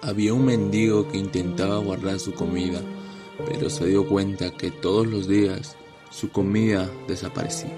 [0.00, 2.80] Había un mendigo que intentaba guardar su comida,
[3.46, 5.76] pero se dio cuenta que todos los días
[6.10, 7.76] su comida desaparecía.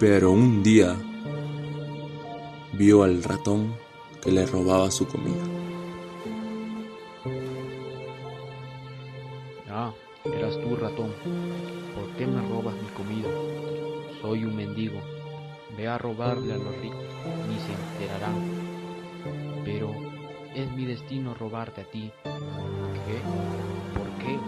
[0.00, 0.96] Pero un día
[2.72, 3.74] vio al ratón
[4.22, 5.44] que le robaba su comida.
[9.70, 9.92] Ah,
[10.24, 11.12] eras tú, ratón.
[11.94, 13.28] ¿Por qué me robas mi comida?
[14.22, 15.13] Soy un mendigo.
[15.76, 17.02] Ve a robarle a los ricos,
[17.48, 19.62] ni se enterarán.
[19.64, 19.90] Pero
[20.54, 22.12] es mi destino robarte a ti.
[22.24, 23.20] ¿Qué?
[23.98, 24.38] ¿Por qué?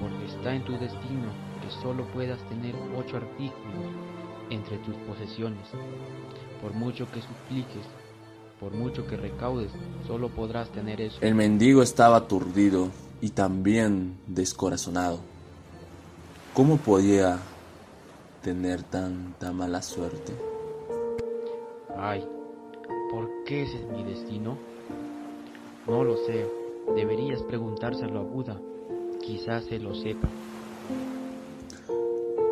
[0.00, 3.52] Porque está en tu destino que solo puedas tener ocho artículos
[4.50, 5.66] entre tus posesiones.
[6.60, 7.86] Por mucho que supliques,
[8.60, 9.72] por mucho que recaudes,
[10.06, 11.18] solo podrás tener eso.
[11.20, 15.18] El mendigo estaba aturdido y también descorazonado.
[16.54, 17.38] ¿Cómo podía
[18.42, 20.32] tener tanta mala suerte?
[21.96, 22.26] Ay,
[23.10, 24.56] ¿por qué ese es mi destino?
[25.86, 26.46] No lo sé.
[26.96, 28.60] Deberías preguntárselo a Buda.
[29.20, 30.28] Quizás él lo sepa.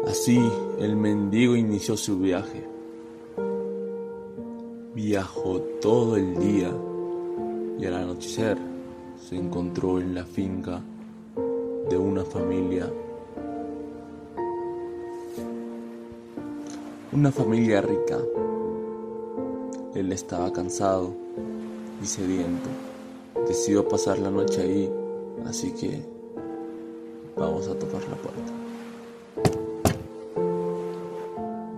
[0.07, 0.41] Así,
[0.79, 2.67] el mendigo inició su viaje.
[4.95, 6.71] Viajó todo el día
[7.79, 8.57] y al anochecer
[9.19, 10.81] se encontró en la finca
[11.89, 12.91] de una familia.
[17.13, 18.19] Una familia rica.
[19.97, 21.13] Él estaba cansado
[22.01, 22.69] y sediento.
[23.49, 24.93] Decidió pasar la noche ahí,
[25.45, 26.05] así que
[27.37, 28.53] vamos a tocar la puerta.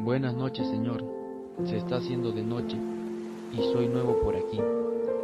[0.00, 1.02] Buenas noches, señor.
[1.64, 2.76] Se está haciendo de noche
[3.54, 4.60] y soy nuevo por aquí.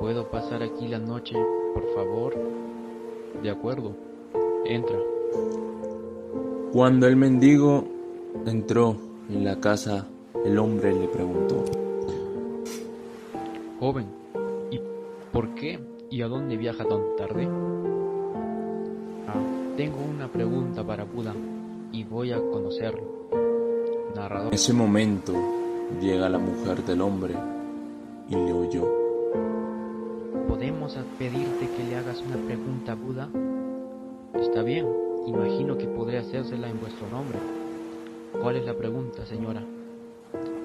[0.00, 1.34] ¿Puedo pasar aquí la noche,
[1.74, 2.34] por favor?
[3.42, 3.94] De acuerdo.
[4.64, 4.96] Entra.
[6.72, 7.84] Cuando el mendigo
[8.46, 10.06] entró en la casa,
[10.44, 11.64] el hombre le preguntó,
[13.78, 14.06] Joven,
[14.70, 14.80] ¿y
[15.32, 15.78] por qué
[16.10, 17.46] y a dónde viaja tan tarde?
[19.26, 21.34] Ah, tengo una pregunta para Buda
[21.92, 23.28] y voy a conocerlo.
[24.14, 24.48] Narrador.
[24.48, 25.34] En ese momento
[26.00, 27.34] llega la mujer del hombre
[28.28, 28.88] y le oyó.
[30.48, 33.28] ¿Podemos pedirte que le hagas una pregunta a Buda?
[34.34, 34.86] Está bien,
[35.26, 37.38] imagino que podré hacérsela en vuestro nombre.
[38.40, 39.64] ¿Cuál es la pregunta, señora?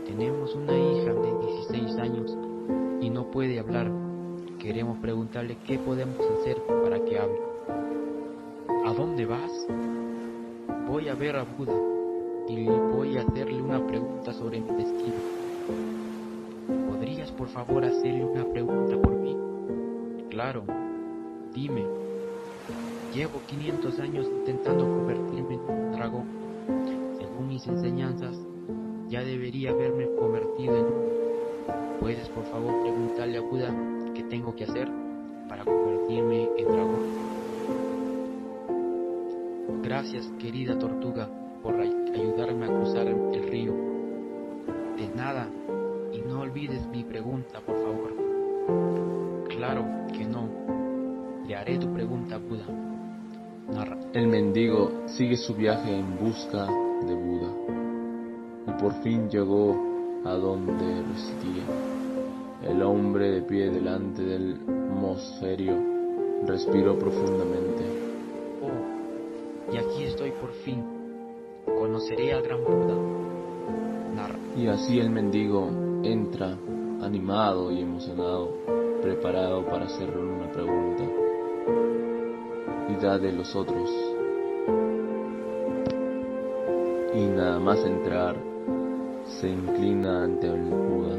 [0.06, 2.38] Tenemos una hija de 16 años
[3.02, 3.92] y no puede hablar.
[4.60, 7.40] Queremos preguntarle qué podemos hacer para que hable.
[8.86, 9.52] ¿A dónde vas?
[10.88, 11.74] Voy a ver a Buda
[12.48, 15.16] y voy a hacerle una pregunta sobre mi destino.
[16.92, 19.36] ¿Podrías por favor hacerle una pregunta por mí?
[20.30, 20.64] Claro,
[21.56, 21.86] dime.
[23.16, 26.53] Llevo 500 años intentando convertirme en un dragón.
[27.34, 28.38] Según mis enseñanzas,
[29.10, 30.86] ya debería haberme convertido en.
[32.00, 33.74] ¿Puedes por favor preguntarle a Buda
[34.14, 34.88] qué tengo que hacer
[35.50, 37.00] para convertirme en dragón?
[39.82, 41.28] Gracias, querida tortuga,
[41.64, 43.74] por ayudarme a cruzar el río.
[44.96, 45.50] De nada,
[46.12, 48.14] y no olvides mi pregunta, por favor.
[49.50, 50.50] Claro que no.
[51.48, 52.68] Le haré tu pregunta, Buda.
[53.74, 53.98] Narra.
[54.14, 56.68] El mendigo sigue su viaje en busca
[57.06, 57.84] de Buda
[58.68, 59.76] y por fin llegó
[60.26, 61.64] a donde residía.
[62.64, 65.74] El hombre de pie delante del mosferio
[66.48, 67.84] respiró profundamente.
[68.62, 70.84] Oh, y aquí estoy por fin.
[71.66, 72.96] Conoceré al gran Buda.
[74.16, 74.40] Narra.
[74.56, 75.70] Y así el mendigo
[76.04, 76.58] entra
[77.02, 78.50] animado y emocionado,
[79.02, 81.04] preparado para hacerle una pregunta.
[82.90, 84.13] Y da de los otros.
[87.24, 88.36] Y nada más entrar,
[89.40, 91.16] se inclina ante el Buda.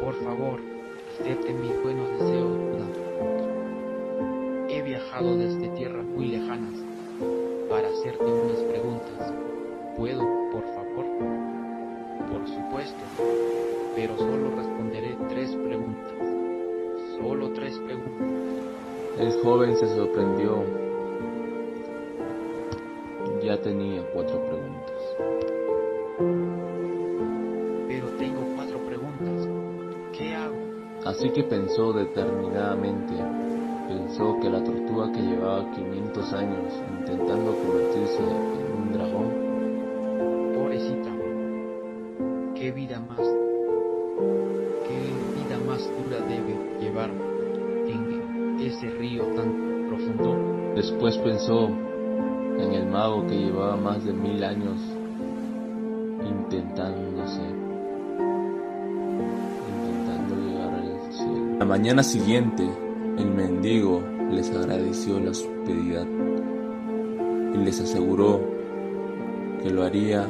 [0.00, 0.58] Por favor,
[1.20, 2.86] acepte mis buenos deseos, Buda.
[4.70, 6.80] He viajado desde tierras muy lejanas
[7.68, 9.34] para hacerte unas preguntas.
[9.98, 11.04] ¿Puedo, por favor?
[12.30, 13.04] Por supuesto,
[13.94, 16.14] pero solo responderé tres preguntas.
[17.20, 18.28] Solo tres preguntas.
[19.18, 20.91] El joven se sorprendió.
[23.42, 25.02] Ya tenía cuatro preguntas.
[27.88, 29.48] Pero tengo cuatro preguntas.
[30.16, 30.56] ¿Qué hago?
[31.04, 33.14] Así que pensó determinadamente.
[33.88, 39.52] Pensó que la tortuga que llevaba 500 años intentando convertirse en un dragón
[40.54, 41.10] Pobrecita,
[42.54, 43.18] qué vida más,
[44.86, 44.98] qué
[45.34, 47.10] vida más dura debe llevar
[47.88, 50.74] en ese río tan profundo.
[50.76, 51.70] Después pensó
[52.92, 54.78] mago que llevaba más de mil años
[56.28, 57.40] intentándose,
[59.66, 61.58] intentando llegar al cielo.
[61.58, 62.68] La mañana siguiente,
[63.16, 66.06] el mendigo les agradeció la hospitalidad
[67.54, 68.40] y les aseguró
[69.62, 70.26] que lo haría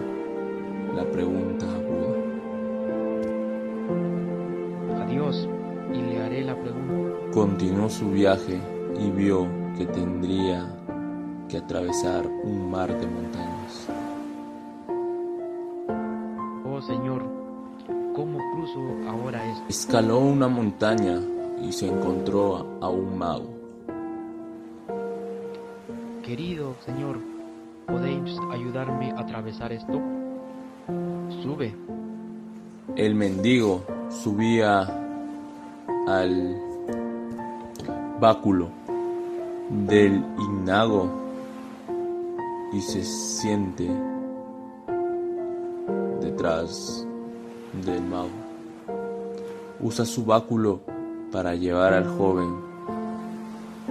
[0.95, 2.17] la pregunta a Buda.
[5.05, 5.49] Adiós,
[5.93, 6.83] y le haré la pregunta.
[7.33, 8.61] Continuó su viaje
[9.01, 10.82] y vio que tendría
[11.53, 13.87] que atravesar un mar de montañas.
[16.65, 17.23] Oh Señor,
[18.17, 19.65] ¿cómo cruzo ahora esto?
[19.69, 21.21] Escaló una montaña
[21.63, 23.51] y se encontró a un mago.
[26.23, 27.19] Querido Señor,
[27.87, 30.01] ¿podéis ayudarme a atravesar esto?
[31.43, 31.75] Sube.
[32.97, 34.89] El mendigo subía
[36.09, 36.57] al
[38.19, 38.71] báculo
[39.69, 41.22] del ignago
[42.73, 43.89] y se siente
[46.21, 47.07] detrás
[47.85, 48.31] del mago.
[49.81, 50.81] Usa su báculo
[51.31, 52.55] para llevar al joven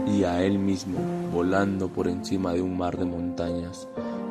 [0.08, 1.00] y a él mismo
[1.32, 3.88] volando por encima de un mar de montañas.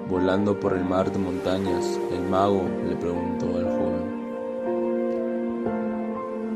[0.09, 4.21] Volando por el mar de montañas, el mago le preguntó al joven,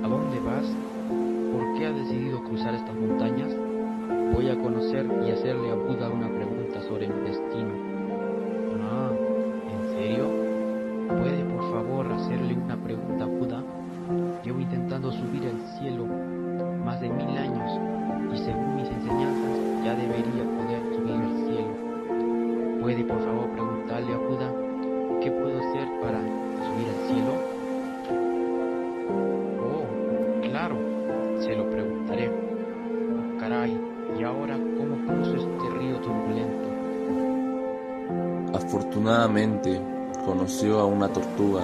[0.02, 0.66] ¿A dónde vas?
[1.52, 3.52] ¿Por qué has decidido cruzar estas montañas?
[4.34, 6.53] Voy a conocer y hacerle a Buda una pregunta
[6.94, 7.74] sobre mi destino.
[8.84, 9.10] Ah,
[9.68, 10.28] ¿en serio?
[11.08, 13.62] ¿Puede por favor hacerle una pregunta a Buda?
[14.44, 16.06] Llevo intentando subir al cielo
[16.84, 17.68] más de mil años
[18.32, 22.80] y según mis enseñanzas ya debería poder subir al cielo.
[22.80, 24.52] ¿Puede por favor preguntarle a Buda
[25.20, 27.32] qué puedo hacer para subir al cielo?
[29.66, 30.76] Oh, claro,
[31.40, 32.28] se lo preguntaré.
[32.28, 33.76] Oh, caray,
[34.16, 36.63] ¿y ahora cómo cruzo este río turbulento?
[38.52, 39.80] Afortunadamente
[40.24, 41.62] conoció a una tortuga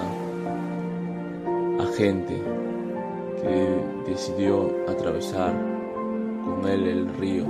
[1.79, 2.41] agente
[3.41, 5.53] que decidió atravesar
[6.45, 7.45] con él el río.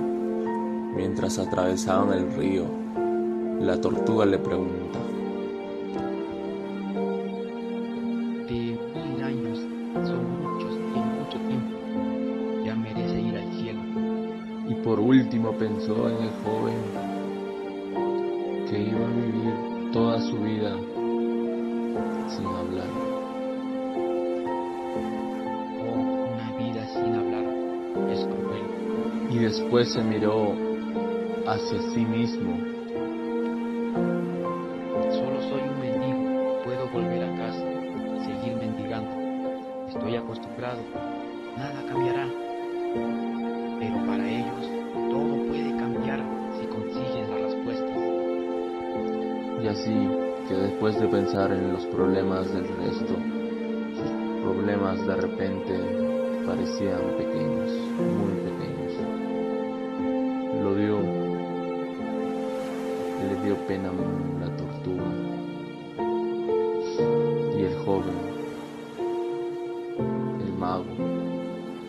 [0.95, 2.65] Mientras atravesaban el río,
[3.59, 4.99] la tortuga le pregunta,
[8.47, 9.59] De mil años
[10.03, 11.77] son muchos y mucho tiempo.
[12.65, 13.79] Ya merece ir al cielo.
[14.67, 17.00] y por último pensó en el joven
[18.71, 20.77] que iba a vivir toda su vida
[22.29, 22.87] sin hablar.
[25.83, 25.99] Oh,
[26.33, 27.43] una vida sin hablar
[28.09, 29.29] es cruel.
[29.29, 30.53] Y después se miró
[31.47, 32.55] hacia sí mismo
[35.09, 36.61] Solo soy un mendigo.
[36.63, 37.65] Puedo volver a casa
[38.23, 39.89] seguir mendigando.
[39.89, 40.79] Estoy acostumbrado.
[41.57, 43.30] Nada cambiará.
[49.71, 49.93] Así
[50.49, 53.15] que después de pensar en los problemas del resto,
[53.95, 55.79] sus problemas de repente
[56.45, 58.93] parecían pequeños, muy pequeños.
[60.61, 60.99] Lo dio,
[63.29, 63.91] le dio pena
[64.41, 65.05] la tortuga
[67.57, 68.17] y el joven,
[70.41, 70.83] el mago,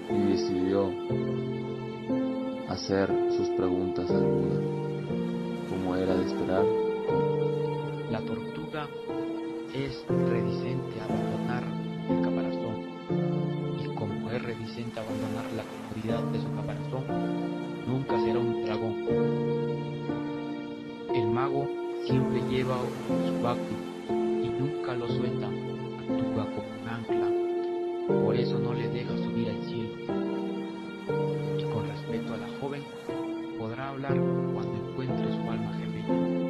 [0.08, 0.88] y decidió
[2.68, 4.60] hacer sus preguntas al Buda,
[5.68, 6.91] como era de esperar.
[8.12, 8.86] La tortuga
[9.74, 11.64] es reticente a abandonar
[12.10, 12.84] el caparazón
[13.82, 17.04] y como es reticente a abandonar la comodidad de su caparazón,
[17.86, 18.94] nunca será un dragón.
[21.14, 21.66] El mago
[22.04, 22.76] siempre lleva
[23.08, 23.78] su báculo
[24.10, 27.30] y nunca lo suelta, actúa como un ancla,
[28.22, 29.96] por eso no le deja subir al cielo.
[31.56, 32.82] Y con respecto a la joven,
[33.58, 34.14] podrá hablar
[34.52, 36.41] cuando encuentre su alma gemela.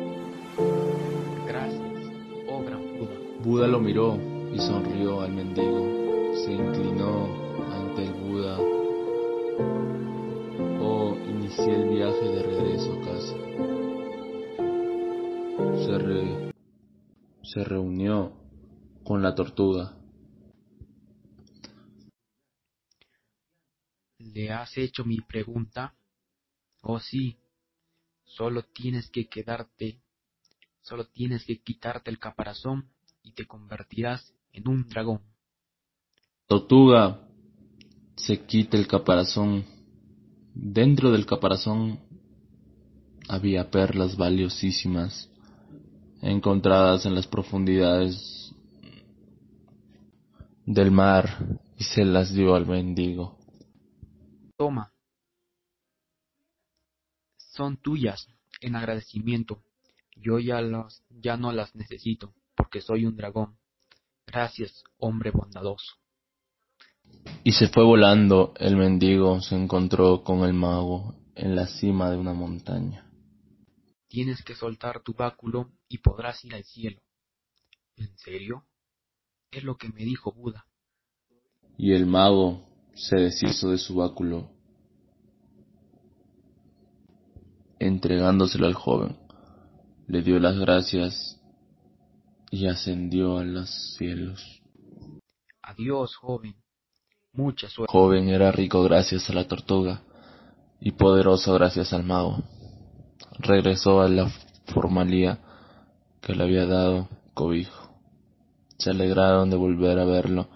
[3.43, 3.67] Buda.
[3.67, 4.17] Lo miró
[4.53, 6.35] y sonrió al mendigo.
[6.45, 7.27] Se inclinó
[7.73, 8.59] ante el Buda.
[10.81, 13.37] Oh, inicié el viaje de regreso a casa.
[15.85, 16.53] Se, re-
[17.43, 18.33] se reunió
[19.05, 19.97] con la tortuga.
[24.19, 25.95] ¿Le has hecho mi pregunta?
[26.81, 27.37] Oh sí,
[28.25, 30.01] solo tienes que quedarte,
[30.81, 32.89] solo tienes que quitarte el caparazón
[33.23, 35.21] y te convertirás en un dragón.
[36.47, 37.21] Tortuga
[38.17, 39.65] se quita el caparazón.
[40.55, 42.01] Dentro del caparazón
[43.29, 45.31] había perlas valiosísimas
[46.21, 48.55] encontradas en las profundidades
[50.67, 53.39] del mar y se las dio al mendigo.
[54.57, 54.93] Toma.
[57.37, 58.29] Son tuyas
[58.61, 59.63] en agradecimiento.
[60.15, 62.33] Yo ya, los, ya no las necesito
[62.73, 63.59] porque soy un dragón.
[64.27, 65.93] Gracias, hombre bondadoso.
[67.45, 72.17] Y se fue volando, el mendigo se encontró con el mago en la cima de
[72.17, 73.07] una montaña.
[74.09, 77.03] Tienes que soltar tu báculo y podrás ir al cielo.
[77.97, 78.65] ¿En serio?
[79.51, 80.65] Es lo que me dijo Buda.
[81.77, 84.51] Y el mago se deshizo de su báculo,
[87.79, 89.19] entregándoselo al joven.
[90.09, 91.39] Le dio las gracias
[92.53, 94.63] y ascendió a los cielos.
[95.63, 96.55] Adiós, joven.
[97.33, 97.91] Mucha suerte.
[97.91, 100.03] Joven era rico gracias a la tortuga
[100.79, 102.43] y poderoso gracias al mago.
[103.39, 104.31] Regresó a la
[104.67, 105.41] formalía
[106.21, 107.97] que le había dado cobijo.
[108.77, 110.51] Se alegraron de volver a verlo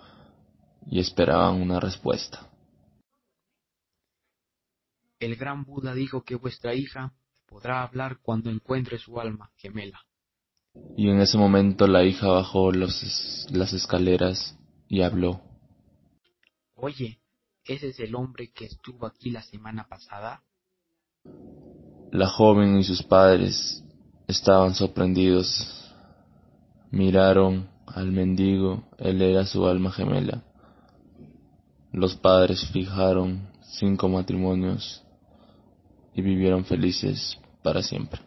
[0.87, 2.51] y esperaban una respuesta.
[5.19, 7.15] El gran Buda dijo que vuestra hija
[7.47, 10.03] podrá hablar cuando encuentre su alma gemela.
[10.97, 15.43] Y en ese momento la hija bajó los, las escaleras y habló.
[16.75, 17.21] Oye,
[17.65, 20.43] ¿ese es el hombre que estuvo aquí la semana pasada?
[22.13, 23.85] La joven y sus padres
[24.27, 25.93] estaban sorprendidos.
[26.91, 30.43] Miraron al mendigo, él era su alma gemela.
[31.93, 35.03] Los padres fijaron cinco matrimonios
[36.15, 38.21] y vivieron felices para siempre.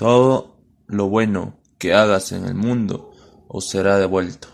[0.00, 3.10] Todo lo bueno que hagas en el mundo
[3.48, 4.48] os será devuelto.